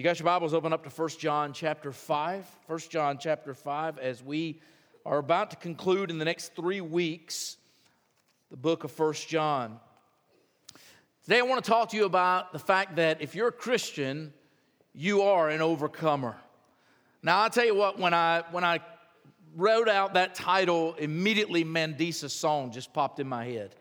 [0.00, 2.46] you got your Bibles, open up to 1 John chapter 5.
[2.66, 4.58] 1 John chapter 5, as we
[5.04, 7.58] are about to conclude in the next three weeks
[8.50, 9.78] the book of 1 John.
[11.24, 14.32] Today, I want to talk to you about the fact that if you're a Christian,
[14.94, 16.34] you are an overcomer.
[17.22, 18.80] Now, I'll tell you what, when I, when I
[19.54, 23.74] wrote out that title, immediately Mandisa's song just popped in my head.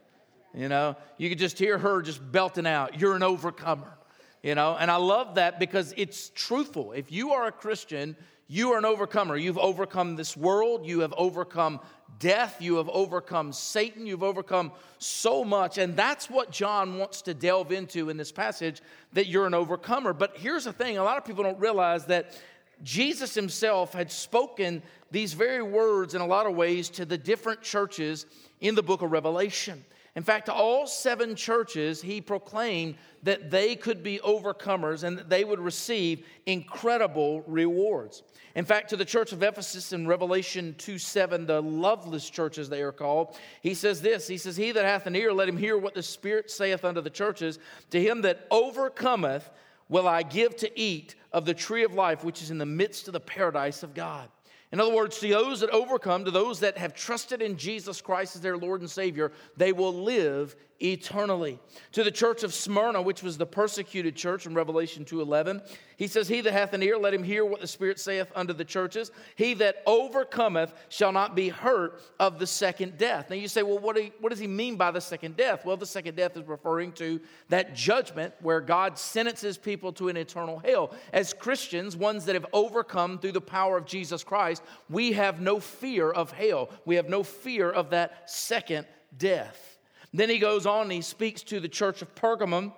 [0.54, 3.93] You know, you could just hear her just belting out, You're an overcomer.
[4.41, 6.93] You know, and I love that because it's truthful.
[6.93, 8.15] If you are a Christian,
[8.47, 9.37] you are an overcomer.
[9.37, 11.79] You've overcome this world, you have overcome
[12.18, 15.78] death, you have overcome Satan, you've overcome so much.
[15.78, 18.81] And that's what John wants to delve into in this passage
[19.14, 20.14] that you're an overcomer.
[20.14, 22.39] But here's the thing a lot of people don't realize that
[22.81, 24.81] Jesus himself had spoken
[25.11, 28.25] these very words in a lot of ways to the different churches
[28.61, 29.83] in the book of Revelation.
[30.15, 35.30] In fact, to all seven churches, he proclaimed that they could be overcomers and that
[35.30, 38.23] they would receive incredible rewards.
[38.55, 42.81] In fact, to the church of Ephesus in Revelation 2 7, the loveless churches they
[42.81, 45.78] are called, he says this He says, He that hath an ear, let him hear
[45.78, 47.59] what the Spirit saith unto the churches.
[47.91, 49.50] To him that overcometh
[49.89, 53.08] will I give to eat of the tree of life, which is in the midst
[53.08, 54.30] of the paradise of God.
[54.72, 58.36] In other words, to those that overcome, to those that have trusted in Jesus Christ
[58.36, 61.59] as their Lord and Savior, they will live eternally.
[61.94, 65.61] To the church of Smyrna, which was the persecuted church in Revelation 2:11,
[65.97, 68.53] he says, "He that hath an ear, let him hear what the Spirit saith unto
[68.53, 69.11] the churches.
[69.35, 73.80] He that overcometh shall not be hurt of the second death." Now you say, "Well,
[73.80, 76.47] what, do what does he mean by the second death?" Well, the second death is
[76.47, 77.19] referring to
[77.50, 80.91] that judgment where God sentences people to an eternal hell.
[81.11, 85.59] As Christians, ones that have overcome through the power of Jesus Christ, we have no
[85.59, 86.69] fear of hell.
[86.85, 89.69] We have no fear of that second death.
[90.14, 92.74] Then he goes on and he speaks to the church of Pergamum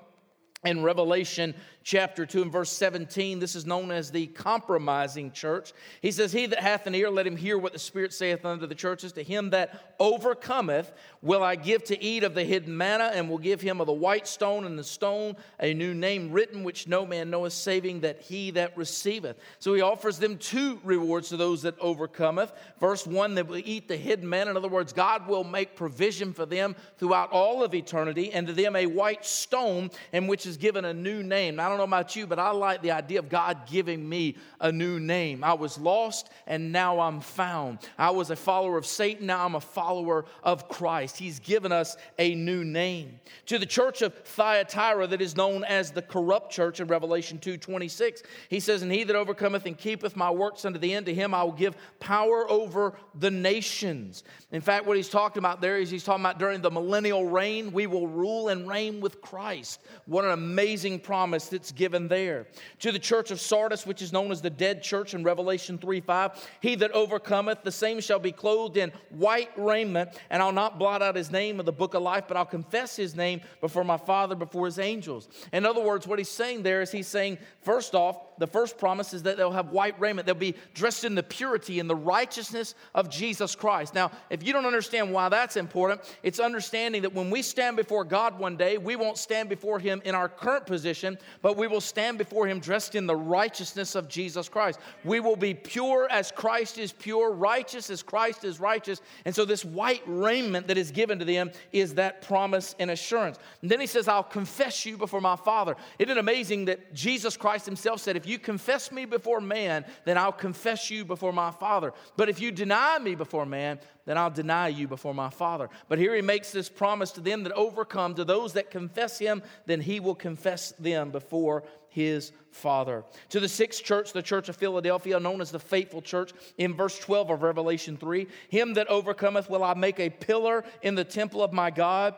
[0.63, 3.39] in Revelation chapter 2 and verse 17.
[3.39, 5.73] This is known as the compromising church.
[6.01, 8.67] He says, He that hath an ear, let him hear what the Spirit saith unto
[8.67, 9.13] the churches.
[9.13, 10.91] To him that overcometh,
[11.21, 13.93] will I give to eat of the hidden manna, and will give him of the
[13.93, 18.21] white stone and the stone a new name written, which no man knoweth, saving that
[18.21, 19.37] he that receiveth.
[19.59, 22.51] So he offers them two rewards to those that overcometh.
[22.79, 24.51] Verse 1, that will eat the hidden manna.
[24.51, 28.53] In other words, God will make provision for them throughout all of eternity, and to
[28.53, 31.55] them a white stone, in which is given a new name.
[31.55, 34.71] Now, don't know about you, but I like the idea of God giving me a
[34.71, 35.43] new name.
[35.43, 37.79] I was lost and now I'm found.
[37.97, 41.17] I was a follower of Satan, now I'm a follower of Christ.
[41.17, 43.19] He's given us a new name.
[43.47, 48.23] To the church of Thyatira that is known as the corrupt church in Revelation 2:26,
[48.49, 51.33] he says, "And he that overcometh and keepeth my works unto the end, to him
[51.33, 55.89] I will give power over the nations." In fact, what he's talking about there is
[55.89, 59.79] he's talking about during the millennial reign, we will rule and reign with Christ.
[60.05, 62.47] What an amazing promise that's given there.
[62.79, 66.01] To the church of Sardis, which is known as the dead church in Revelation 3
[66.01, 70.79] 5, he that overcometh, the same shall be clothed in white raiment, and I'll not
[70.79, 73.83] blot out his name of the book of life, but I'll confess his name before
[73.83, 75.29] my Father, before his angels.
[75.53, 79.13] In other words, what he's saying there is he's saying, first off, the first promise
[79.13, 80.25] is that they'll have white raiment.
[80.25, 83.93] They'll be dressed in the purity and the righteousness of Jesus Christ.
[83.93, 88.03] Now, if you don't understand why that's important, it's understanding that when we stand before
[88.03, 91.81] God one day, we won't stand before him in our current position, but we will
[91.81, 94.79] stand before him dressed in the righteousness of Jesus Christ.
[95.03, 99.01] We will be pure as Christ is pure, righteous as Christ is righteous.
[99.25, 103.37] And so, this white raiment that is given to them is that promise and assurance.
[103.61, 105.75] And then he says, I'll confess you before my Father.
[105.99, 110.17] Isn't it amazing that Jesus Christ himself said, If you confess me before man, then
[110.17, 111.93] I'll confess you before my Father.
[112.17, 115.69] But if you deny me before man, then I'll deny you before my Father.
[115.87, 119.43] But here he makes this promise to them that overcome, to those that confess him,
[119.65, 123.03] then he will confess them before his Father.
[123.29, 126.97] To the sixth church, the church of Philadelphia, known as the faithful church, in verse
[126.99, 131.43] 12 of Revelation 3 Him that overcometh will I make a pillar in the temple
[131.43, 132.15] of my God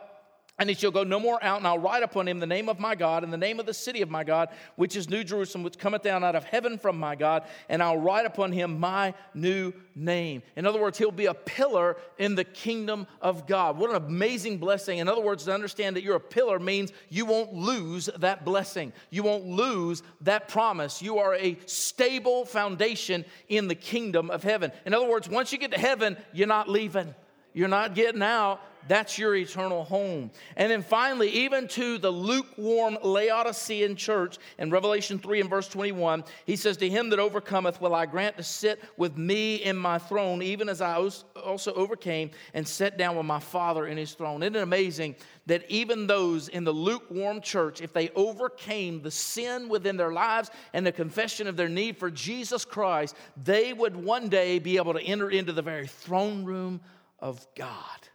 [0.58, 2.78] and he shall go no more out, and I'll write upon him the name of
[2.78, 5.64] my God and the name of the city of my God, which is New Jerusalem,
[5.64, 9.14] which cometh down out of heaven from my God, and I'll write upon him my
[9.34, 10.42] new name.
[10.54, 13.78] In other words, he'll be a pillar in the kingdom of God.
[13.78, 14.98] What an amazing blessing.
[14.98, 18.92] In other words, to understand that you're a pillar means you won't lose that blessing,
[19.10, 21.02] you won't lose that promise.
[21.02, 24.70] You are a stable foundation in the kingdom of heaven.
[24.86, 27.14] In other words, once you get to heaven, you're not leaving.
[27.54, 28.60] You're not getting out.
[28.86, 30.30] That's your eternal home.
[30.56, 36.24] And then finally, even to the lukewarm Laodicean church in Revelation 3 and verse 21,
[36.44, 39.98] he says, To him that overcometh will I grant to sit with me in my
[39.98, 44.42] throne, even as I also overcame and sat down with my Father in his throne.
[44.42, 45.14] Isn't it amazing
[45.46, 50.50] that even those in the lukewarm church, if they overcame the sin within their lives
[50.74, 54.92] and the confession of their need for Jesus Christ, they would one day be able
[54.92, 56.80] to enter into the very throne room
[57.24, 58.08] of God.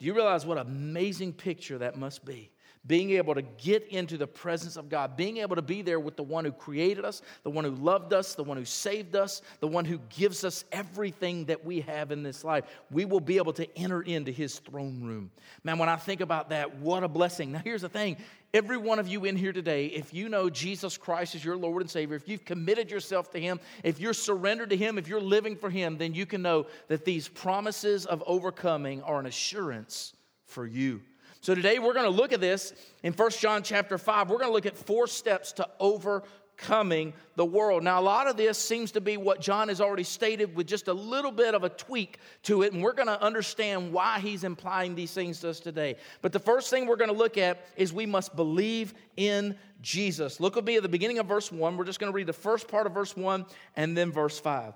[0.00, 2.50] Do you realize what amazing picture that must be?
[2.86, 6.16] Being able to get into the presence of God, being able to be there with
[6.16, 9.42] the one who created us, the one who loved us, the one who saved us,
[9.60, 12.64] the one who gives us everything that we have in this life.
[12.90, 15.30] We will be able to enter into his throne room.
[15.64, 17.52] Man, when I think about that, what a blessing.
[17.52, 18.16] Now, here's the thing
[18.54, 21.82] every one of you in here today, if you know Jesus Christ is your Lord
[21.82, 25.20] and Savior, if you've committed yourself to Him, if you're surrendered to Him, if you're
[25.20, 30.14] living for Him, then you can know that these promises of overcoming are an assurance
[30.44, 31.02] for you.
[31.40, 34.28] So today we're going to look at this in 1 John chapter 5.
[34.28, 37.84] We're going to look at four steps to overcoming the world.
[37.84, 40.88] Now, a lot of this seems to be what John has already stated with just
[40.88, 44.42] a little bit of a tweak to it, and we're going to understand why he's
[44.42, 45.96] implying these things to us today.
[46.22, 50.40] But the first thing we're going to look at is we must believe in Jesus.
[50.40, 51.76] Look with me at the beginning of verse 1.
[51.76, 53.46] We're just going to read the first part of verse 1
[53.76, 54.74] and then verse 5.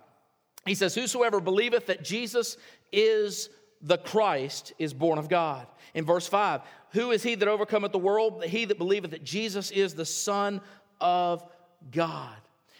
[0.65, 2.57] He says, Whosoever believeth that Jesus
[2.93, 3.49] is
[3.83, 5.67] the Christ is born of God.
[5.95, 6.63] In verse 5,
[6.93, 8.45] who is he that overcometh the world?
[8.45, 10.61] He that believeth that Jesus is the Son
[11.01, 11.45] of
[11.91, 12.37] God.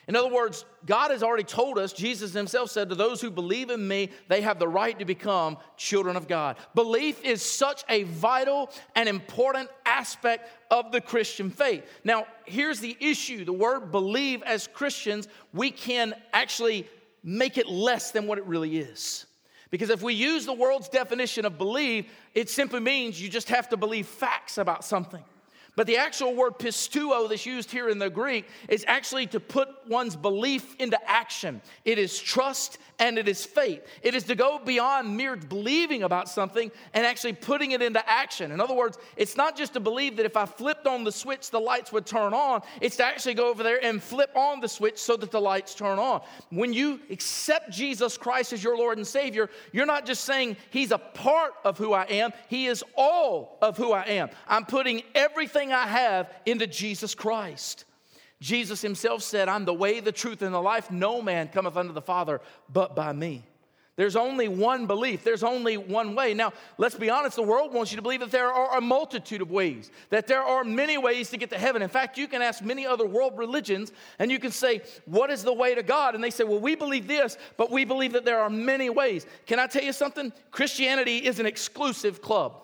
[0.09, 3.71] In other words, God has already told us, Jesus himself said, to those who believe
[3.71, 6.57] in me, they have the right to become children of God.
[6.75, 11.85] Belief is such a vital and important aspect of the Christian faith.
[12.03, 16.89] Now, here's the issue the word believe as Christians, we can actually
[17.23, 19.27] make it less than what it really is.
[19.73, 23.71] Because if we use the world's definition of believe, it simply means you just have
[23.71, 25.25] to believe facts about something.
[25.75, 29.69] But the actual word pisteuo that's used here in the Greek is actually to put
[29.89, 31.63] one's belief into action.
[31.87, 33.81] It is trust and it is faith.
[34.03, 38.53] It is to go beyond mere believing about something and actually putting it into action.
[38.53, 41.51] In other words, it's not just to believe that if I flipped on the switch,
[41.51, 42.61] the lights would turn on.
[42.83, 45.75] It's to actually go over there and flip on the switch so that the lights
[45.75, 46.21] turn on.
[46.51, 50.93] When you accept Jesus Christ as your Lord and Savior, you're not just saying He's
[50.93, 54.29] a part of who I am, He is all of who I am.
[54.47, 57.85] I'm putting everything I have into Jesus Christ.
[58.41, 60.91] Jesus himself said, I'm the way, the truth, and the life.
[60.91, 63.45] No man cometh unto the Father but by me.
[63.95, 65.23] There's only one belief.
[65.23, 66.33] There's only one way.
[66.33, 69.43] Now, let's be honest, the world wants you to believe that there are a multitude
[69.43, 71.83] of ways, that there are many ways to get to heaven.
[71.83, 75.45] In fact, you can ask many other world religions and you can say, What is
[75.45, 76.15] the way to God?
[76.15, 79.27] And they say, Well, we believe this, but we believe that there are many ways.
[79.47, 80.33] Can I tell you something?
[80.51, 82.63] Christianity is an exclusive club.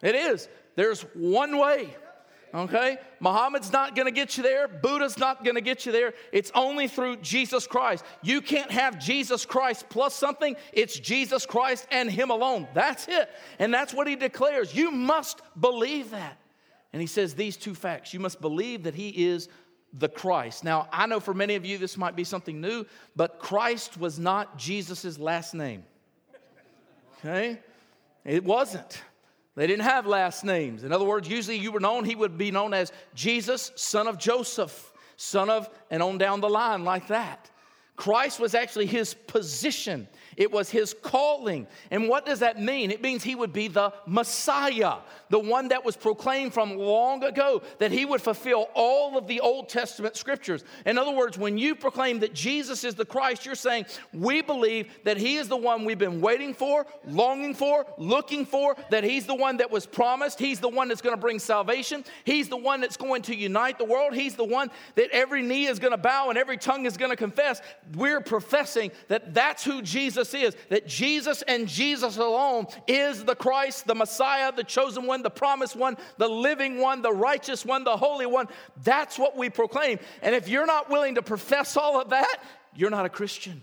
[0.00, 0.48] It is.
[0.76, 1.94] There's one way.
[2.54, 2.98] Okay?
[3.18, 4.68] Muhammad's not gonna get you there.
[4.68, 6.14] Buddha's not gonna get you there.
[6.32, 8.04] It's only through Jesus Christ.
[8.22, 10.54] You can't have Jesus Christ plus something.
[10.72, 12.68] It's Jesus Christ and Him alone.
[12.72, 13.28] That's it.
[13.58, 14.74] And that's what He declares.
[14.74, 16.38] You must believe that.
[16.92, 19.48] And He says these two facts you must believe that He is
[19.92, 20.62] the Christ.
[20.62, 22.84] Now, I know for many of you this might be something new,
[23.16, 25.84] but Christ was not Jesus' last name.
[27.18, 27.58] Okay?
[28.24, 29.02] It wasn't.
[29.56, 30.82] They didn't have last names.
[30.82, 34.18] In other words, usually you were known, he would be known as Jesus, son of
[34.18, 37.50] Joseph, son of, and on down the line like that.
[37.96, 40.08] Christ was actually his position.
[40.36, 41.68] It was his calling.
[41.92, 42.90] And what does that mean?
[42.90, 44.96] It means he would be the Messiah,
[45.30, 49.38] the one that was proclaimed from long ago, that he would fulfill all of the
[49.40, 50.64] Old Testament scriptures.
[50.84, 54.92] In other words, when you proclaim that Jesus is the Christ, you're saying, We believe
[55.04, 59.26] that he is the one we've been waiting for, longing for, looking for, that he's
[59.26, 60.40] the one that was promised.
[60.40, 62.04] He's the one that's going to bring salvation.
[62.24, 64.14] He's the one that's going to unite the world.
[64.14, 67.10] He's the one that every knee is going to bow and every tongue is going
[67.10, 67.62] to confess.
[67.94, 73.86] We're professing that that's who Jesus is, that Jesus and Jesus alone is the Christ,
[73.86, 77.96] the Messiah, the chosen one, the promised one, the living one, the righteous one, the
[77.96, 78.48] holy one.
[78.82, 79.98] That's what we proclaim.
[80.22, 82.38] And if you're not willing to profess all of that,
[82.74, 83.62] you're not a Christian.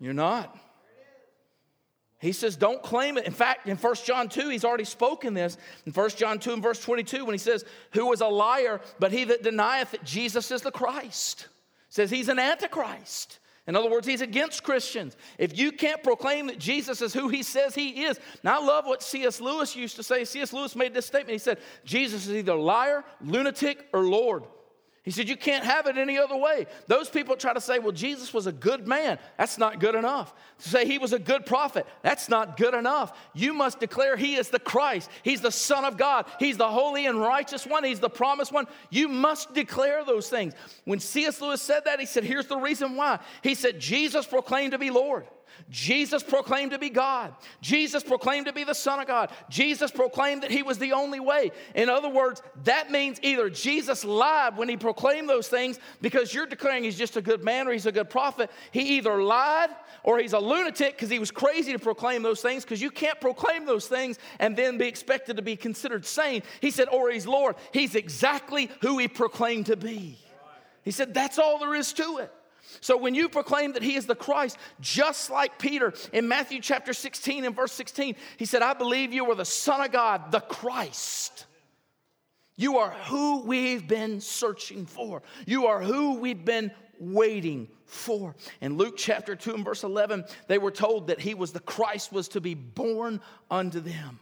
[0.00, 0.56] You're not.
[2.20, 3.26] He says, don't claim it.
[3.26, 5.56] In fact, in 1 John 2, he's already spoken this.
[5.86, 9.12] In 1 John 2 and verse 22, when he says, Who is a liar, but
[9.12, 11.46] he that denieth that Jesus is the Christ?
[11.88, 13.38] Says he's an antichrist.
[13.66, 15.14] In other words, he's against Christians.
[15.36, 18.86] If you can't proclaim that Jesus is who he says he is, now I love
[18.86, 19.42] what C.S.
[19.42, 20.24] Lewis used to say.
[20.24, 20.54] C.S.
[20.54, 21.32] Lewis made this statement.
[21.32, 24.44] He said, Jesus is either liar, lunatic, or Lord.
[25.08, 26.66] He said, You can't have it any other way.
[26.86, 29.18] Those people try to say, Well, Jesus was a good man.
[29.38, 30.34] That's not good enough.
[30.58, 33.18] To say he was a good prophet, that's not good enough.
[33.32, 35.08] You must declare he is the Christ.
[35.22, 36.26] He's the Son of God.
[36.38, 37.84] He's the holy and righteous one.
[37.84, 38.66] He's the promised one.
[38.90, 40.52] You must declare those things.
[40.84, 41.40] When C.S.
[41.40, 43.18] Lewis said that, he said, Here's the reason why.
[43.42, 45.26] He said, Jesus proclaimed to be Lord.
[45.70, 47.34] Jesus proclaimed to be God.
[47.60, 49.30] Jesus proclaimed to be the Son of God.
[49.48, 51.52] Jesus proclaimed that He was the only way.
[51.74, 56.46] In other words, that means either Jesus lied when He proclaimed those things because you're
[56.46, 58.50] declaring He's just a good man or He's a good prophet.
[58.70, 59.70] He either lied
[60.04, 63.20] or He's a lunatic because He was crazy to proclaim those things because you can't
[63.20, 66.42] proclaim those things and then be expected to be considered sane.
[66.60, 67.56] He said, or He's Lord.
[67.72, 70.18] He's exactly who He proclaimed to be.
[70.82, 72.32] He said, that's all there is to it.
[72.80, 76.92] So when you proclaim that he is the Christ, just like Peter in Matthew chapter
[76.92, 80.40] 16 and verse 16, he said, I believe you are the Son of God, the
[80.40, 81.46] Christ.
[82.56, 85.22] You are who we've been searching for.
[85.46, 88.34] You are who we've been waiting for.
[88.60, 92.12] In Luke chapter 2 and verse 11, they were told that he was the Christ
[92.12, 93.20] was to be born
[93.50, 94.18] unto them.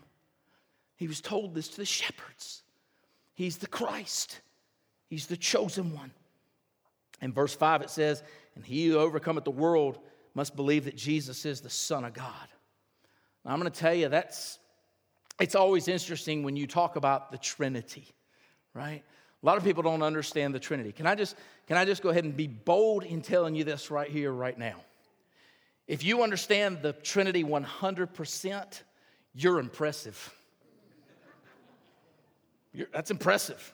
[0.96, 2.62] He was told this to the shepherds.
[3.34, 4.40] He's the Christ.
[5.08, 6.12] He's the chosen one.
[7.22, 8.22] In verse 5, it says,
[8.54, 9.98] And he who overcometh the world
[10.34, 12.48] must believe that Jesus is the Son of God.
[13.44, 14.58] Now, I'm going to tell you, that's,
[15.40, 18.06] it's always interesting when you talk about the Trinity,
[18.74, 19.02] right?
[19.42, 20.92] A lot of people don't understand the Trinity.
[20.92, 23.90] Can I just, can I just go ahead and be bold in telling you this
[23.90, 24.76] right here, right now?
[25.86, 28.82] If you understand the Trinity 100%,
[29.34, 30.34] you're impressive.
[32.72, 33.72] You're, that's impressive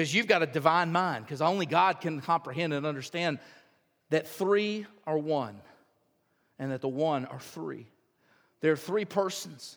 [0.00, 3.38] because you've got a divine mind, because only God can comprehend and understand
[4.08, 5.60] that three are one
[6.58, 7.86] and that the one are three.
[8.62, 9.76] There are three persons.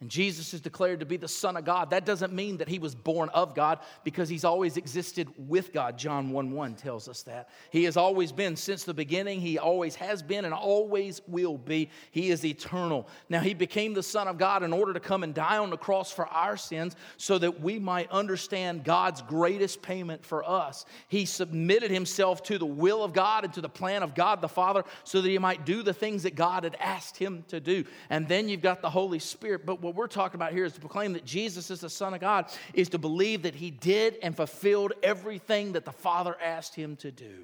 [0.00, 1.90] And Jesus is declared to be the Son of God.
[1.90, 5.98] That doesn't mean that he was born of God because he's always existed with God.
[5.98, 7.50] John 1 1 tells us that.
[7.70, 9.42] He has always been since the beginning.
[9.42, 11.90] He always has been and always will be.
[12.12, 13.08] He is eternal.
[13.28, 15.76] Now, he became the Son of God in order to come and die on the
[15.76, 20.86] cross for our sins so that we might understand God's greatest payment for us.
[21.08, 24.48] He submitted himself to the will of God and to the plan of God the
[24.48, 27.84] Father so that he might do the things that God had asked him to do.
[28.08, 29.66] And then you've got the Holy Spirit.
[29.66, 32.20] But what we're talking about here is to proclaim that Jesus is the Son of
[32.20, 36.94] God, is to believe that he did and fulfilled everything that the Father asked him
[36.96, 37.42] to do.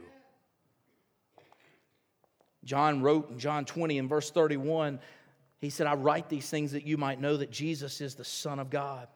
[2.65, 5.01] John wrote in John 20 and verse 31,
[5.59, 8.61] he said, I write these things that you might know that Jesus is the Son
[8.61, 9.09] of God.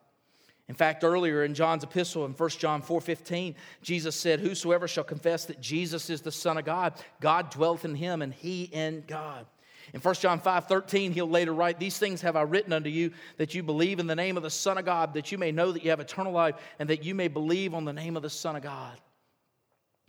[0.68, 5.44] In fact, earlier in John's epistle in 1 John 4:15, Jesus said, Whosoever shall confess
[5.44, 9.46] that Jesus is the Son of God, God dwelleth in him, and he in God.
[9.92, 13.10] In 1 John 5 13, he'll later write, These things have I written unto you,
[13.38, 15.72] that you believe in the name of the Son of God, that you may know
[15.72, 18.30] that you have eternal life, and that you may believe on the name of the
[18.30, 18.98] Son of God.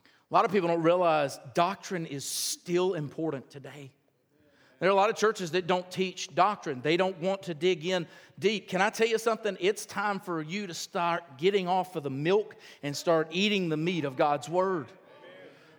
[0.04, 3.92] A lot of people don't realize doctrine is still important today.
[4.80, 6.82] There are a lot of churches that don't teach doctrine.
[6.82, 8.08] They don't want to dig in
[8.40, 8.68] deep.
[8.68, 9.56] Can I tell you something?
[9.60, 13.78] It's time for you to start getting off of the milk and start eating the
[13.78, 14.88] meat of God's Word.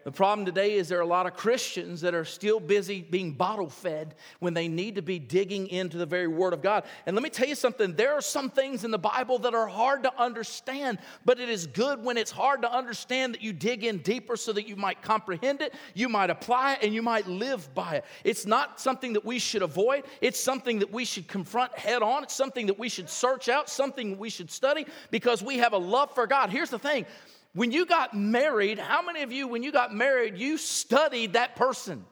[0.04, 3.32] The problem today is there are a lot of Christians that are still busy being
[3.32, 6.85] bottle fed when they need to be digging into the very Word of God.
[7.06, 9.68] And let me tell you something there are some things in the Bible that are
[9.68, 13.85] hard to understand, but it is good when it's hard to understand that you dig
[13.85, 17.28] in deeper so that you might comprehend it, you might apply it, and you might
[17.28, 18.04] live by it.
[18.25, 22.25] It's not something that we should avoid, it's something that we should confront head on,
[22.25, 25.78] it's something that we should search out, something we should study because we have a
[25.78, 26.50] love for God.
[26.50, 27.06] Here's the thing
[27.54, 31.54] when you got married, how many of you, when you got married, you studied that
[31.54, 32.04] person?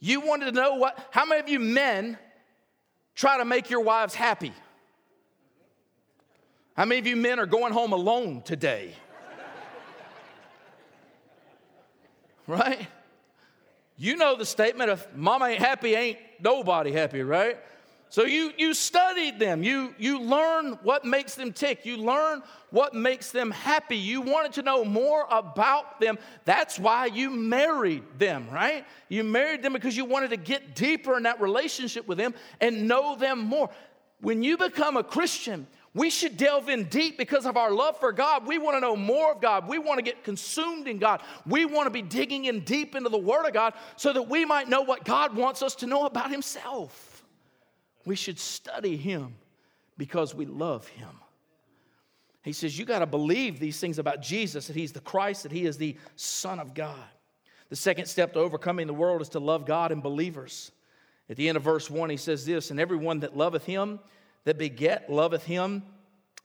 [0.00, 2.18] You wanted to know what, how many of you men
[3.14, 4.52] try to make your wives happy?
[6.76, 8.92] How many of you men are going home alone today?
[12.48, 12.88] right?
[13.96, 17.58] You know the statement of mama ain't happy, ain't nobody happy, right?
[18.14, 19.64] So you, you studied them.
[19.64, 21.84] You, you learn what makes them tick.
[21.84, 23.96] You learn what makes them happy.
[23.96, 26.20] You wanted to know more about them.
[26.44, 28.86] That's why you married them, right?
[29.08, 32.86] You married them because you wanted to get deeper in that relationship with them and
[32.86, 33.68] know them more.
[34.20, 38.12] When you become a Christian, we should delve in deep because of our love for
[38.12, 38.46] God.
[38.46, 39.66] We want to know more of God.
[39.66, 41.20] We want to get consumed in God.
[41.46, 44.44] We want to be digging in deep into the Word of God so that we
[44.44, 47.13] might know what God wants us to know about Himself.
[48.04, 49.34] We should study him
[49.96, 51.08] because we love him.
[52.42, 55.52] He says, You got to believe these things about Jesus that he's the Christ, that
[55.52, 56.96] he is the Son of God.
[57.70, 60.70] The second step to overcoming the world is to love God and believers.
[61.30, 63.98] At the end of verse 1, he says this And everyone that loveth him,
[64.44, 65.82] that beget, loveth him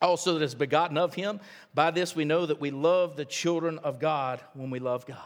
[0.02, 1.40] also that is begotten of him.
[1.74, 5.18] By this we know that we love the children of God when we love God.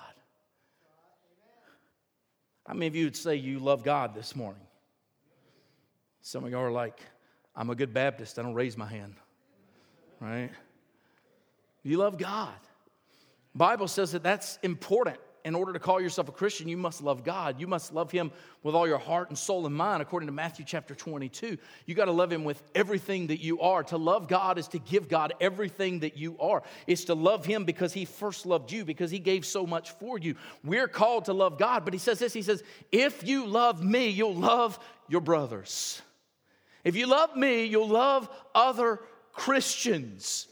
[2.67, 4.61] How many of you would say you love God this morning?
[6.23, 6.99] Some of y'all are like,
[7.53, 9.15] I'm a good Baptist, I don't raise my hand.
[10.19, 10.49] Right?
[11.83, 12.53] You love God.
[13.53, 17.25] Bible says that that's important in order to call yourself a Christian, you must love
[17.25, 17.59] God.
[17.59, 18.31] You must love Him
[18.63, 21.57] with all your heart and soul and mind, according to Matthew chapter 22.
[21.85, 23.83] You got to love Him with everything that you are.
[23.83, 26.63] To love God is to give God everything that you are.
[26.87, 30.17] It's to love Him because He first loved you, because He gave so much for
[30.17, 30.35] you.
[30.63, 34.07] We're called to love God, but He says this He says, if you love me,
[34.07, 36.01] you'll love your brothers.
[36.83, 38.99] If you love me, you'll love other
[39.31, 40.47] Christians.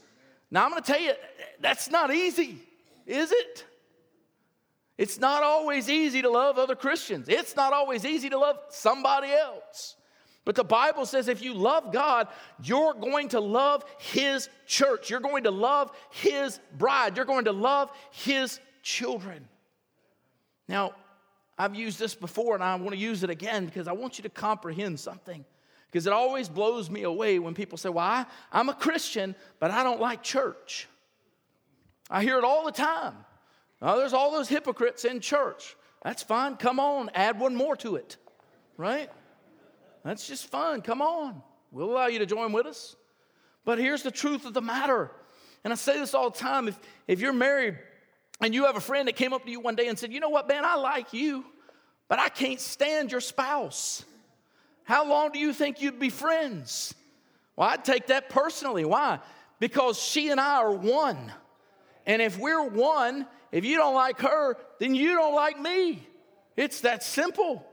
[0.50, 1.12] Now, I'm going to tell you,
[1.60, 2.58] that's not easy,
[3.06, 3.64] is it?
[4.98, 7.28] It's not always easy to love other Christians.
[7.28, 9.96] It's not always easy to love somebody else.
[10.44, 12.28] But the Bible says if you love God,
[12.62, 15.08] you're going to love His church.
[15.08, 17.16] You're going to love His bride.
[17.16, 19.48] You're going to love His children.
[20.68, 20.92] Now,
[21.56, 24.22] I've used this before and I want to use it again because I want you
[24.22, 25.44] to comprehend something.
[25.92, 29.70] Because it always blows me away when people say, Well, I, I'm a Christian, but
[29.70, 30.88] I don't like church.
[32.10, 33.14] I hear it all the time.
[33.82, 35.76] Oh, there's all those hypocrites in church.
[36.02, 36.56] That's fine.
[36.56, 38.16] Come on, add one more to it,
[38.76, 39.10] right?
[40.02, 40.80] That's just fun.
[40.80, 41.42] Come on.
[41.70, 42.96] We'll allow you to join with us.
[43.64, 45.10] But here's the truth of the matter.
[45.62, 47.78] And I say this all the time if, if you're married
[48.40, 50.20] and you have a friend that came up to you one day and said, You
[50.20, 51.44] know what, man, I like you,
[52.08, 54.04] but I can't stand your spouse.
[54.84, 56.94] How long do you think you'd be friends?
[57.56, 58.84] Well, I'd take that personally.
[58.84, 59.20] Why?
[59.58, 61.32] Because she and I are one.
[62.06, 66.08] And if we're one if you don't like her, then you don't like me.
[66.56, 67.64] It's that simple.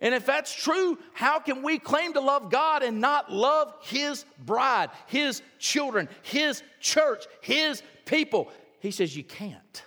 [0.00, 4.24] And if that's true, how can we claim to love God and not love His
[4.38, 8.50] bride, His children, His church, His people?
[8.78, 9.82] He says, You can't.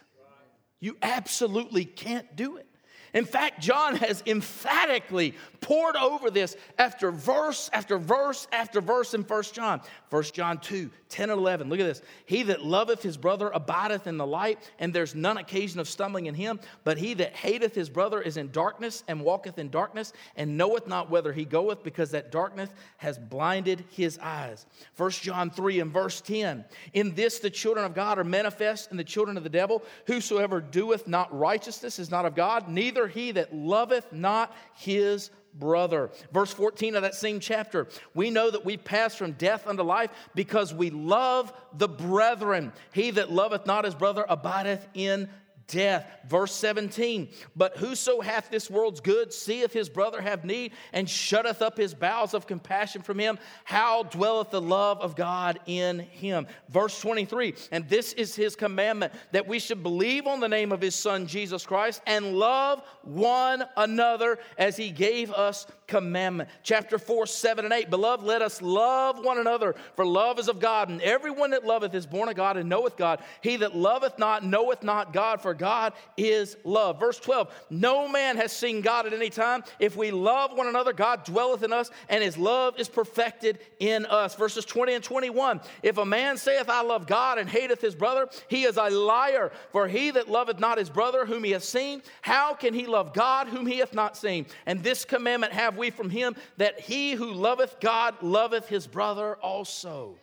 [0.79, 2.67] You absolutely can't do it.
[3.13, 9.23] In fact, John has emphatically poured over this after verse after verse after verse in
[9.23, 9.81] 1 John.
[10.09, 11.69] 1 John 2, 10 and 11.
[11.69, 12.01] Look at this.
[12.25, 16.27] He that loveth his brother abideth in the light, and there's none occasion of stumbling
[16.27, 16.59] in him.
[16.83, 20.87] But he that hateth his brother is in darkness and walketh in darkness, and knoweth
[20.87, 24.65] not whither he goeth, because that darkness has blinded his eyes.
[24.95, 26.65] 1 John 3 and verse 10.
[26.93, 29.83] In this the children of God are manifest, and the children of the devil.
[30.05, 36.09] Whosoever doeth not righteousness is not of God, neither he that loveth not his brother.
[36.31, 40.09] Verse 14 of that same chapter, we know that we pass from death unto life
[40.33, 42.71] because we love the brethren.
[42.93, 45.29] He that loveth not his brother abideth in
[45.67, 46.05] death.
[46.27, 51.61] Verse 17, but whoso hath this world's good seeth his brother have need and shutteth
[51.61, 56.47] up his bowels of compassion from him, how dwelleth the love of God in him?
[56.69, 60.81] Verse 23, and this is his commandment that we should believe on the name of
[60.81, 66.49] his son Jesus Christ and love one another as he gave us commandment.
[66.63, 70.59] Chapter 4, 7 and 8, beloved, let us love one another, for love is of
[70.59, 73.21] God, and everyone that loveth is born of God and knoweth God.
[73.41, 76.99] He that loveth not knoweth not God, for God is love.
[76.99, 79.63] Verse 12 No man has seen God at any time.
[79.79, 84.05] If we love one another, God dwelleth in us, and his love is perfected in
[84.05, 84.35] us.
[84.35, 88.29] Verses 20 and 21 If a man saith, I love God, and hateth his brother,
[88.49, 89.51] he is a liar.
[89.71, 93.13] For he that loveth not his brother whom he hath seen, how can he love
[93.13, 94.45] God whom he hath not seen?
[94.65, 99.35] And this commandment have we from him, that he who loveth God loveth his brother
[99.35, 100.15] also.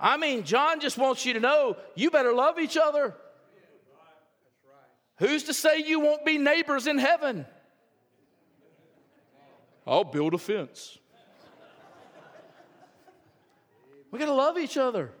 [0.00, 3.14] I mean, John just wants you to know you better love each other.
[5.16, 7.44] Who's to say you won't be neighbors in heaven?
[9.86, 10.98] I'll build a fence.
[14.10, 15.12] We got to love each other.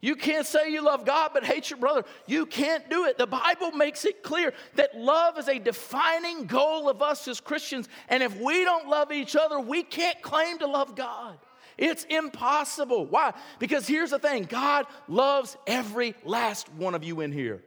[0.00, 2.04] You can't say you love God but hate your brother.
[2.26, 3.18] You can't do it.
[3.18, 7.88] The Bible makes it clear that love is a defining goal of us as Christians.
[8.08, 11.36] And if we don't love each other, we can't claim to love God.
[11.76, 13.06] It's impossible.
[13.06, 13.32] Why?
[13.58, 17.62] Because here's the thing God loves every last one of you in here.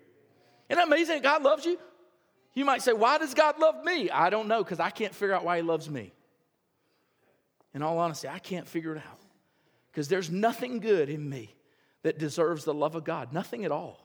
[0.70, 1.78] Isn't that amazing God loves you?
[2.54, 4.10] You might say, Why does God love me?
[4.10, 6.13] I don't know, because I can't figure out why He loves me.
[7.74, 9.20] In all honesty, I can't figure it out.
[9.91, 11.56] Because there's nothing good in me
[12.04, 14.00] that deserves the love of God, nothing at all.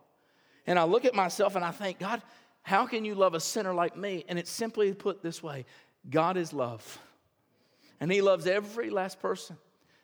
[0.66, 2.22] And I look at myself and I think, God,
[2.62, 4.24] how can you love a sinner like me?
[4.28, 5.64] And it's simply put this way
[6.10, 6.98] God is love.
[8.00, 9.56] And He loves every last person.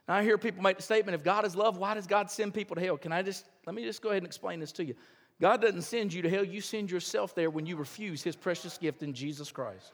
[0.09, 2.55] Now, I hear people make the statement if God is love, why does God send
[2.55, 2.97] people to hell?
[2.97, 4.95] Can I just, let me just go ahead and explain this to you.
[5.41, 8.79] God doesn't send you to hell, you send yourself there when you refuse His precious
[8.79, 9.93] gift in Jesus Christ.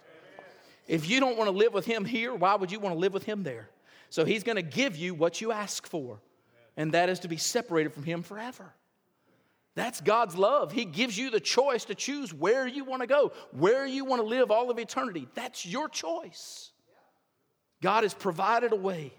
[0.87, 3.13] If you don't want to live with Him here, why would you want to live
[3.13, 3.69] with Him there?
[4.11, 6.21] So He's going to give you what you ask for.
[6.79, 8.73] And that is to be separated from Him forever.
[9.75, 10.73] That's God's love.
[10.73, 14.23] He gives you the choice to choose where you want to go, where you want
[14.23, 15.29] to live all of eternity.
[15.35, 16.71] That's your choice.
[17.83, 19.12] God has provided a way,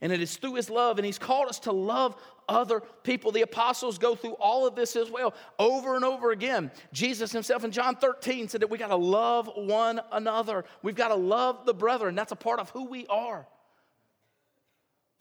[0.00, 2.16] and it is through His love, and He's called us to love
[2.48, 3.32] other people.
[3.32, 6.70] The apostles go through all of this as well, over and over again.
[6.92, 10.64] Jesus Himself in John 13 said that we got to love one another.
[10.82, 12.14] We've got to love the brethren.
[12.14, 13.46] That's a part of who we are.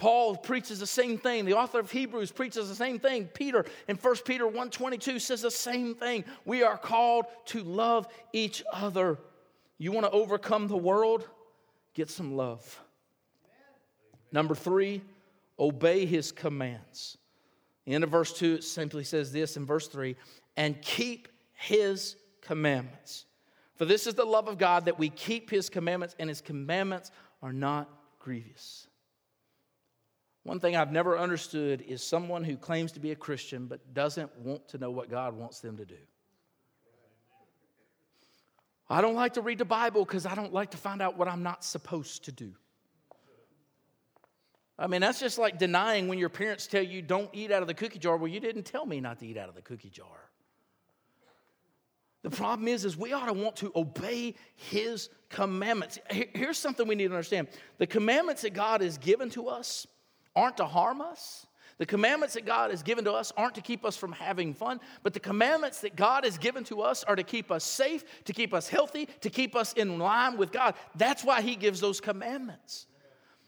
[0.02, 1.46] Paul preaches the same thing.
[1.46, 3.28] The author of Hebrews preaches the same thing.
[3.28, 6.26] Peter in 1 Peter 1:22 says the same thing.
[6.44, 9.20] We are called to love each other.
[9.78, 11.30] You want to overcome the world?
[11.94, 12.82] Get some love.
[14.32, 15.04] Number 3,
[15.60, 17.20] obey his commands.
[17.86, 20.16] The end of verse 2 it simply says this in verse 3,
[20.58, 23.28] and keep his commandments.
[23.76, 27.12] For this is the love of God that we keep his commandments and his commandments
[27.44, 27.88] are not
[28.18, 28.88] grievous.
[30.44, 34.36] One thing I've never understood is someone who claims to be a Christian but doesn't
[34.40, 35.98] want to know what God wants them to do.
[38.90, 41.28] I don't like to read the Bible because I don't like to find out what
[41.28, 42.54] I'm not supposed to do.
[44.78, 47.68] I mean, that's just like denying when your parents tell you don't eat out of
[47.68, 48.18] the cookie jar.
[48.18, 50.08] Well, you didn't tell me not to eat out of the cookie jar.
[52.24, 56.00] The problem is, is we ought to want to obey his commandments.
[56.10, 57.48] Here's something we need to understand.
[57.78, 59.88] The commandments that God has given to us
[60.36, 61.46] aren't to harm us.
[61.78, 64.80] The commandments that God has given to us aren't to keep us from having fun,
[65.02, 68.34] but the commandments that God has given to us are to keep us safe, to
[68.34, 70.76] keep us healthy, to keep us in line with God.
[70.96, 72.86] That's why He gives those commandments.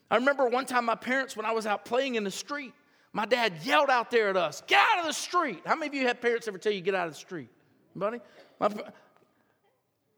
[0.09, 2.73] I remember one time my parents, when I was out playing in the street,
[3.11, 5.61] my dad yelled out there at us, Get out of the street.
[5.65, 7.49] How many of you have parents ever tell you, Get out of the street?
[7.95, 8.19] Anybody?
[8.59, 8.69] My,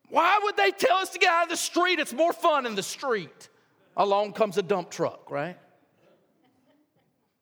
[0.08, 2.00] why would they tell us to get out of the street?
[2.00, 3.50] It's more fun in the street.
[3.98, 5.58] Along comes a dump truck, right?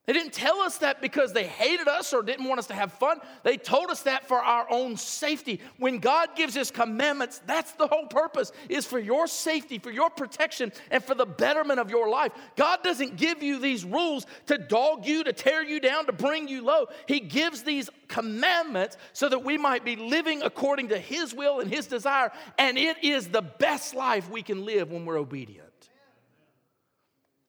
[0.06, 2.92] They didn't tell us that because they hated us or didn't want us to have
[2.92, 3.20] fun.
[3.44, 5.62] They told us that for our own safety.
[5.78, 10.10] When God gives his commandments, that's the whole purpose is for your safety, for your
[10.10, 12.34] protection and for the betterment of your life.
[12.58, 16.50] God doesn't give you these rules to dog you, to tear you down, to bring
[16.50, 16.88] you low.
[17.08, 21.74] He gives these commandments so that we might be living according to his will and
[21.74, 25.70] his desire, and it is the best life we can live when we're obedient.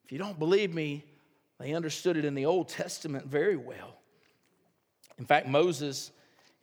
[0.04, 1.04] If you don't believe me,
[1.64, 3.96] they understood it in the Old Testament very well.
[5.18, 6.10] In fact, Moses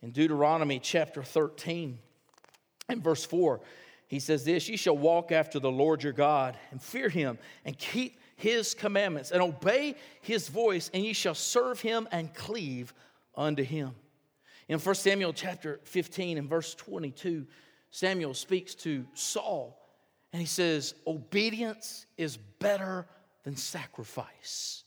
[0.00, 1.98] in Deuteronomy chapter 13
[2.88, 3.60] and verse 4,
[4.06, 7.76] he says this You shall walk after the Lord your God and fear him and
[7.76, 12.94] keep his commandments and obey his voice, and ye shall serve him and cleave
[13.34, 13.96] unto him.
[14.68, 17.44] In 1 Samuel chapter 15 and verse 22,
[17.90, 19.76] Samuel speaks to Saul
[20.32, 23.06] and he says, Obedience is better
[23.42, 24.81] than sacrifice.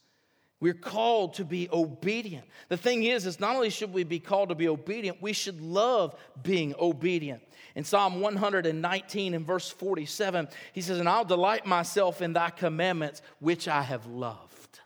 [0.66, 2.44] We're called to be obedient.
[2.70, 5.62] The thing is, is not only should we be called to be obedient, we should
[5.62, 7.44] love being obedient.
[7.76, 13.22] In Psalm 119 and verse 47, he says, And I'll delight myself in thy commandments,
[13.40, 14.80] which I have loved.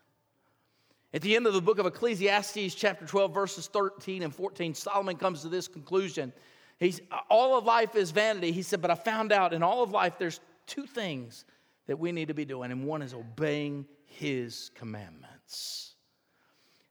[1.13, 5.15] At the end of the book of Ecclesiastes, chapter 12, verses 13 and 14, Solomon
[5.15, 6.34] comes to this conclusion.
[6.78, 8.52] He's, all of life is vanity.
[8.52, 11.46] He said, But I found out in all of life there's two things
[11.88, 15.38] that we need to be doing, and one is obeying his commandments.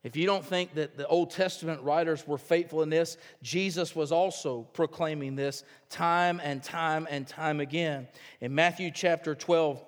[0.04, 4.12] If you don't think that the Old Testament writers were faithful in this, Jesus was
[4.12, 8.06] also proclaiming this time and time and time again.
[8.40, 9.84] In Matthew chapter 12,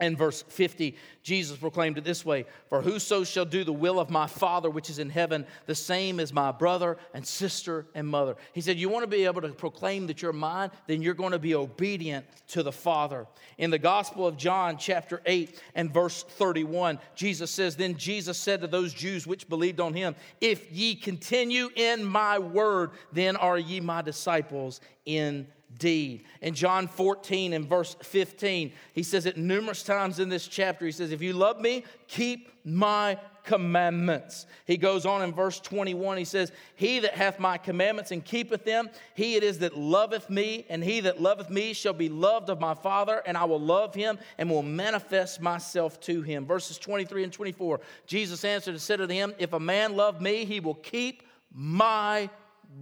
[0.00, 4.10] and verse 50, Jesus proclaimed it this way For whoso shall do the will of
[4.10, 8.36] my Father which is in heaven, the same is my brother and sister and mother.
[8.52, 11.32] He said, You want to be able to proclaim that you're mine, then you're going
[11.32, 13.26] to be obedient to the Father.
[13.58, 18.62] In the Gospel of John, chapter 8 and verse 31, Jesus says, Then Jesus said
[18.62, 23.58] to those Jews which believed on him, If ye continue in my word, then are
[23.58, 25.46] ye my disciples in
[25.78, 26.24] deed.
[26.40, 30.84] In John 14 and verse 15, he says it numerous times in this chapter.
[30.84, 34.46] He says, If you love me, keep my commandments.
[34.66, 38.64] He goes on in verse 21, he says, He that hath my commandments and keepeth
[38.64, 42.50] them, he it is that loveth me, and he that loveth me shall be loved
[42.50, 46.46] of my Father, and I will love him and will manifest myself to him.
[46.46, 50.44] Verses 23 and 24, Jesus answered and said to him, If a man love me,
[50.44, 52.28] he will keep my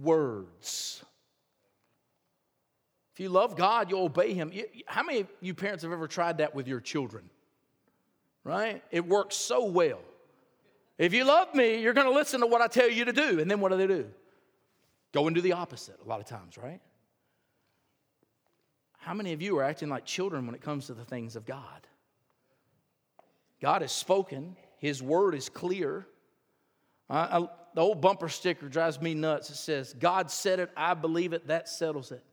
[0.01, 1.03] words
[3.19, 4.49] if you love God, you'll obey Him.
[4.85, 7.29] How many of you parents have ever tried that with your children?
[8.45, 8.81] Right?
[8.91, 9.99] It works so well.
[10.97, 13.41] If you love me, you're going to listen to what I tell you to do.
[13.41, 14.05] And then what do they do?
[15.11, 16.79] Go and do the opposite a lot of times, right?
[18.99, 21.45] How many of you are acting like children when it comes to the things of
[21.45, 21.87] God?
[23.61, 26.07] God has spoken, His word is clear.
[27.09, 29.49] I, I, the old bumper sticker drives me nuts.
[29.49, 32.23] It says, God said it, I believe it, that settles it.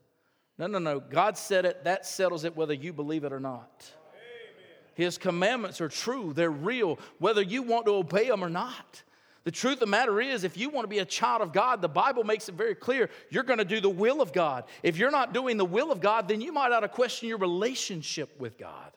[0.58, 1.00] No, no, no.
[1.00, 3.90] God said it, that settles it whether you believe it or not.
[4.94, 9.02] His commandments are true, they're real, whether you want to obey them or not.
[9.44, 11.80] The truth of the matter is, if you want to be a child of God,
[11.80, 14.64] the Bible makes it very clear you're going to do the will of God.
[14.82, 17.38] If you're not doing the will of God, then you might ought to question your
[17.38, 18.90] relationship with God.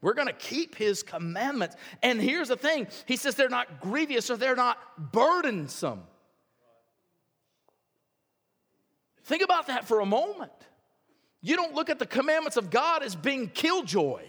[0.00, 1.76] We're going to keep his commandments.
[2.02, 4.78] And here's the thing he says they're not grievous or they're not
[5.12, 6.02] burdensome.
[9.24, 10.50] Think about that for a moment.
[11.40, 14.22] You don't look at the commandments of God as being killjoy.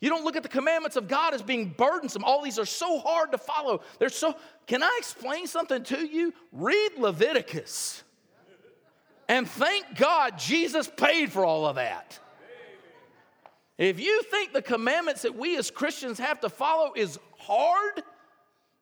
[0.00, 2.22] You don't look at the commandments of God as being burdensome.
[2.22, 3.82] All these are so hard to follow.
[3.98, 4.34] They're so
[4.66, 6.32] Can I explain something to you?
[6.52, 8.04] Read Leviticus.
[9.28, 12.18] And thank God Jesus paid for all of that.
[13.76, 18.02] If you think the commandments that we as Christians have to follow is hard,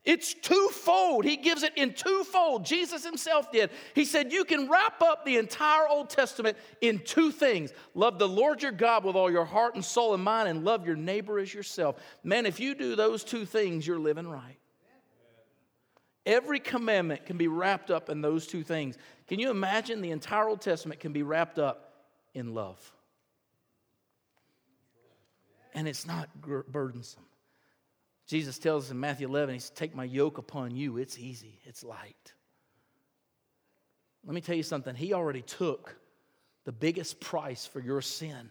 [0.06, 1.24] it's twofold.
[1.24, 2.64] He gives it in twofold.
[2.64, 3.70] Jesus himself did.
[3.94, 8.28] He said, You can wrap up the entire Old Testament in two things love the
[8.28, 11.38] Lord your God with all your heart and soul and mind, and love your neighbor
[11.38, 11.96] as yourself.
[12.24, 14.58] Man, if you do those two things, you're living right.
[16.24, 18.96] Every commandment can be wrapped up in those two things.
[19.28, 21.92] Can you imagine the entire Old Testament can be wrapped up
[22.34, 22.92] in love?
[25.76, 27.22] and it's not burdensome.
[28.26, 30.96] Jesus tells us in Matthew 11, He says, Take my yoke upon you.
[30.96, 32.32] It's easy, it's light.
[34.24, 34.94] Let me tell you something.
[34.94, 35.96] He already took
[36.64, 38.50] the biggest price for your sin.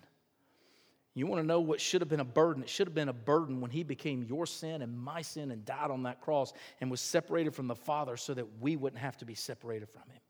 [1.13, 2.63] You want to know what should have been a burden?
[2.63, 5.65] It should have been a burden when He became your sin and my sin and
[5.65, 9.17] died on that cross and was separated from the Father so that we wouldn't have
[9.17, 10.21] to be separated from Him.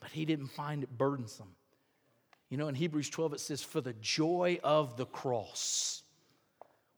[0.00, 1.54] But He didn't find it burdensome.
[2.48, 6.02] You know, in Hebrews 12, it says, for the joy of the cross.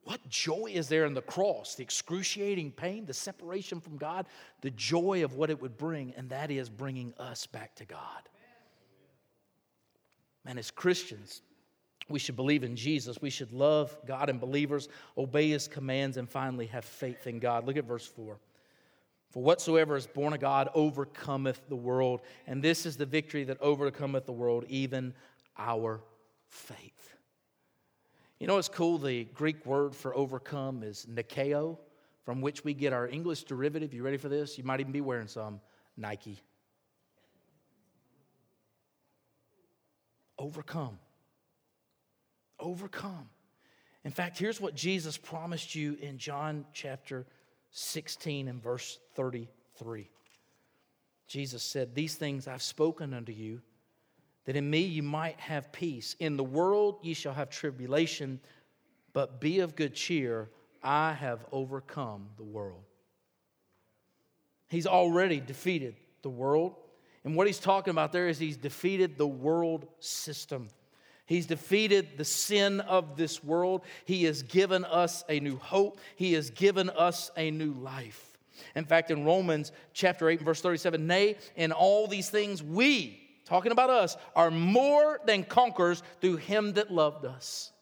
[0.05, 1.75] What joy is there in the cross?
[1.75, 4.27] The excruciating pain, the separation from God,
[4.61, 8.29] the joy of what it would bring, and that is bringing us back to God.
[10.45, 11.41] Man, as Christians,
[12.09, 13.17] we should believe in Jesus.
[13.23, 17.67] We should love God and believers, obey his commands, and finally have faith in God.
[17.67, 18.39] Look at verse 4.
[19.31, 23.61] For whatsoever is born of God overcometh the world, and this is the victory that
[23.61, 25.15] overcometh the world, even
[25.57, 26.03] our
[26.47, 27.15] faith.
[28.39, 28.99] You know what's cool?
[28.99, 31.79] The Greek word for overcome is nikeo,
[32.25, 33.95] from which we get our English derivative.
[33.95, 34.59] You ready for this?
[34.59, 35.61] You might even be wearing some
[35.97, 36.43] Nike.
[40.39, 40.99] Overcome.
[42.59, 43.29] Overcome.
[44.05, 47.27] In fact, here's what Jesus promised you in John chapter
[47.71, 50.11] 16 and verse 33.
[51.27, 53.63] Jesus said, These things I've spoken unto you
[54.45, 56.17] that in me you might have peace.
[56.19, 58.41] In the world ye shall have tribulation,
[59.13, 60.51] but be of good cheer.
[60.83, 62.83] I have overcome the world.
[64.69, 66.75] He's already defeated the world.
[67.25, 70.69] And what he's talking about there is he's defeated the world system.
[71.27, 73.83] He's defeated the sin of this world.
[74.05, 76.01] He has given us a new hope.
[76.17, 78.39] He has given us a new life.
[78.77, 83.73] In fact, in Romans chapter 8 verse 37, nay, in all these things we, talking
[83.73, 87.73] about us, are more than conquerors through him that loved us.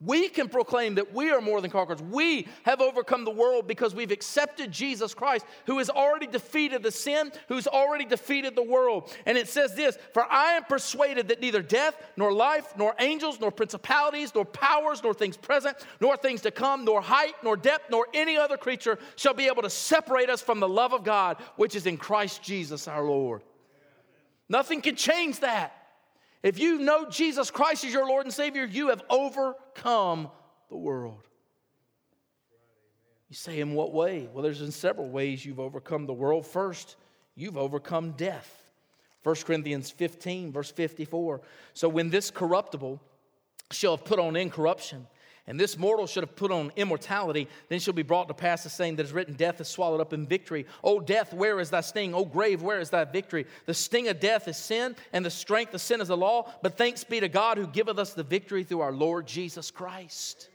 [0.00, 2.00] We can proclaim that we are more than conquerors.
[2.00, 6.92] We have overcome the world because we've accepted Jesus Christ, who has already defeated the
[6.92, 9.12] sin, who's already defeated the world.
[9.26, 13.40] And it says this For I am persuaded that neither death, nor life, nor angels,
[13.40, 17.90] nor principalities, nor powers, nor things present, nor things to come, nor height, nor depth,
[17.90, 21.38] nor any other creature shall be able to separate us from the love of God,
[21.56, 23.42] which is in Christ Jesus our Lord.
[24.48, 25.74] Nothing can change that.
[26.42, 30.30] If you know Jesus Christ as your Lord and Savior, you have overcome
[30.70, 31.26] the world.
[33.28, 34.28] You say, in what way?
[34.32, 36.46] Well, there's in several ways you've overcome the world.
[36.46, 36.96] First,
[37.34, 38.54] you've overcome death.
[39.22, 41.42] 1 Corinthians 15, verse 54.
[41.74, 43.00] So when this corruptible
[43.70, 45.06] shall have put on incorruption,
[45.48, 48.68] and this mortal should have put on immortality, then shall be brought to pass the
[48.68, 50.66] saying that is written, Death is swallowed up in victory.
[50.84, 52.14] O death, where is thy sting?
[52.14, 53.46] O grave, where is thy victory?
[53.64, 56.52] The sting of death is sin, and the strength of sin is the law.
[56.62, 60.50] But thanks be to God who giveth us the victory through our Lord Jesus Christ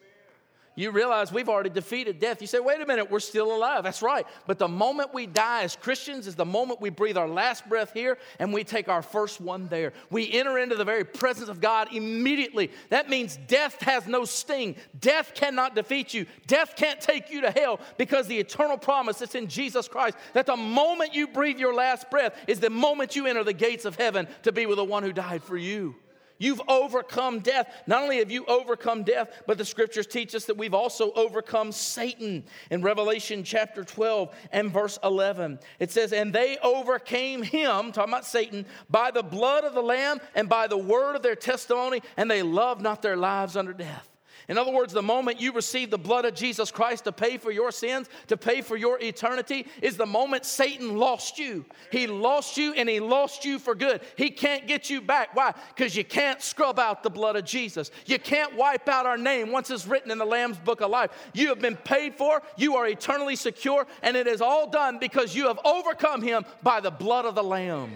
[0.76, 2.42] you realize we've already defeated death.
[2.42, 3.84] You say, wait a minute, we're still alive.
[3.84, 4.26] That's right.
[4.48, 7.94] But the moment we die as Christians is the moment we breathe our last breath
[7.94, 9.94] here and we take our first one there.
[10.10, 12.72] We enter into the very presence of God immediately.
[12.90, 14.76] That means death has no sting.
[15.00, 16.26] Death cannot defeat you.
[16.48, 20.48] Death can't take you to hell because the eternal promise that's in Jesus Christ that
[20.48, 23.96] the moment you breathe your last breath is the moment you enter the gates of
[23.96, 25.96] heaven to be with the one who died for you.
[26.44, 27.74] You've overcome death.
[27.88, 31.72] Not only have you overcome death, but the scriptures teach us that we've also overcome
[31.72, 32.44] Satan.
[32.70, 38.26] In Revelation chapter 12 and verse 11, it says, And they overcame him, talking about
[38.26, 42.30] Satan, by the blood of the Lamb and by the word of their testimony, and
[42.30, 44.13] they loved not their lives under death.
[44.50, 47.52] In other words, the moment you receive the blood of Jesus Christ to pay for
[47.52, 51.66] your sins, to pay for your eternity, is the moment Satan lost you.
[51.92, 54.02] He lost you and he lost you for good.
[54.18, 55.36] He can't get you back.
[55.36, 55.54] Why?
[55.76, 57.92] Because you can't scrub out the blood of Jesus.
[58.06, 61.12] You can't wipe out our name once it's written in the Lamb's book of life.
[61.34, 65.36] You have been paid for, you are eternally secure, and it is all done because
[65.36, 67.92] you have overcome him by the blood of the Lamb.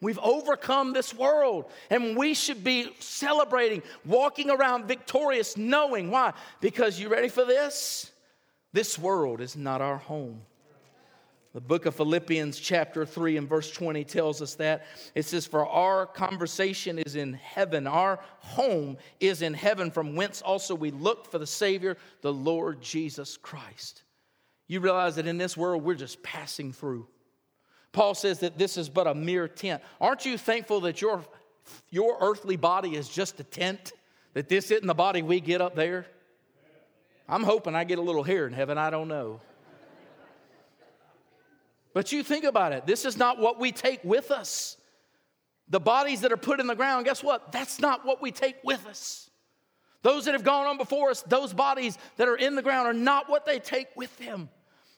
[0.00, 6.32] We've overcome this world, and we should be celebrating, walking around victorious, knowing why?
[6.60, 8.10] Because you ready for this?
[8.72, 10.40] This world is not our home.
[11.52, 14.86] The book of Philippians, chapter 3, and verse 20 tells us that.
[15.16, 20.42] It says, For our conversation is in heaven, our home is in heaven, from whence
[20.42, 24.04] also we look for the Savior, the Lord Jesus Christ.
[24.68, 27.08] You realize that in this world, we're just passing through.
[27.92, 29.82] Paul says that this is but a mere tent.
[30.00, 31.24] Aren't you thankful that your,
[31.90, 33.92] your earthly body is just a tent?
[34.34, 36.06] That this isn't the body we get up there?
[37.28, 38.78] I'm hoping I get a little here in heaven.
[38.78, 39.40] I don't know.
[41.92, 42.86] But you think about it.
[42.86, 44.76] This is not what we take with us.
[45.68, 47.52] The bodies that are put in the ground, guess what?
[47.52, 49.30] That's not what we take with us.
[50.02, 52.92] Those that have gone on before us, those bodies that are in the ground are
[52.92, 54.48] not what they take with them.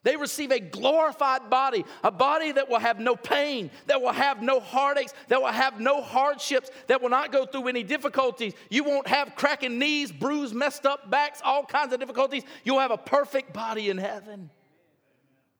[0.04, 4.42] They receive a glorified body, a body that will have no pain, that will have
[4.42, 8.52] no heartaches, that will have no hardships, that will not go through any difficulties.
[8.68, 12.42] You won't have cracking knees, bruised, messed up backs, all kinds of difficulties.
[12.64, 14.50] You'll have a perfect body in heaven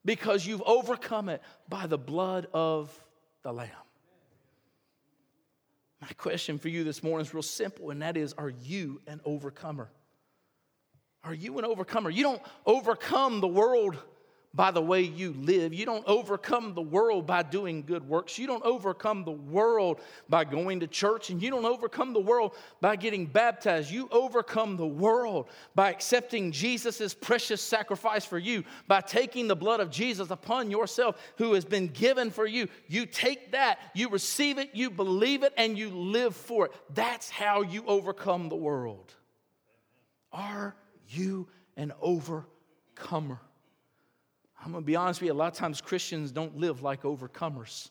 [0.04, 2.90] because you've overcome it by the blood of
[3.44, 3.68] the Lamb.
[6.00, 9.20] My question for you this morning is real simple, and that is Are you an
[9.24, 9.88] overcomer?
[11.22, 12.10] Are you an overcomer?
[12.10, 13.96] You don't overcome the world
[14.54, 15.72] by the way you live.
[15.72, 18.38] You don't overcome the world by doing good works.
[18.38, 22.54] You don't overcome the world by going to church, and you don't overcome the world
[22.80, 23.90] by getting baptized.
[23.90, 29.80] You overcome the world by accepting Jesus' precious sacrifice for you, by taking the blood
[29.80, 32.68] of Jesus upon yourself who has been given for you.
[32.88, 36.72] You take that, you receive it, you believe it, and you live for it.
[36.92, 39.14] That's how you overcome the world.
[40.30, 40.76] Are
[41.08, 43.40] you an overcomer?
[44.64, 47.02] I'm going to be honest with you, a lot of times Christians don't live like
[47.02, 47.90] overcomers.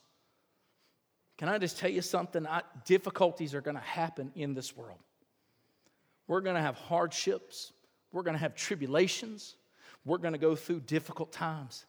[1.36, 2.46] Can I just tell you something?
[2.46, 4.98] I, difficulties are going to happen in this world.
[6.26, 7.72] We're going to have hardships,
[8.12, 9.56] we're going to have tribulations,
[10.04, 11.84] we're going to go through difficult times.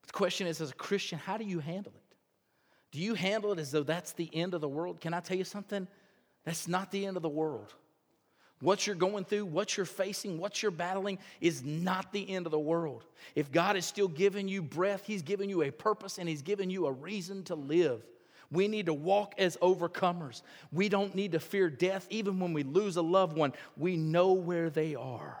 [0.00, 2.16] But the question is, as a Christian, how do you handle it?
[2.92, 5.00] Do you handle it as though that's the end of the world?
[5.00, 5.86] Can I tell you something?
[6.44, 7.74] That's not the end of the world.
[8.60, 12.52] What you're going through, what you're facing, what you're battling is not the end of
[12.52, 13.04] the world.
[13.34, 16.70] If God is still giving you breath, He's given you a purpose and He's given
[16.70, 18.02] you a reason to live.
[18.50, 20.42] We need to walk as overcomers.
[20.72, 22.06] We don't need to fear death.
[22.10, 25.38] Even when we lose a loved one, we know where they are.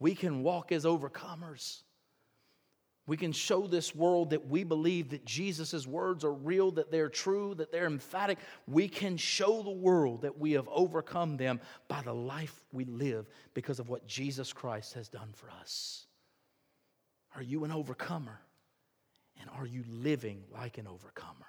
[0.00, 1.82] We can walk as overcomers.
[3.06, 7.10] We can show this world that we believe that Jesus' words are real, that they're
[7.10, 8.38] true, that they're emphatic.
[8.66, 13.28] We can show the world that we have overcome them by the life we live
[13.52, 16.06] because of what Jesus Christ has done for us.
[17.34, 18.40] Are you an overcomer?
[19.40, 21.46] And are you living like an overcomer?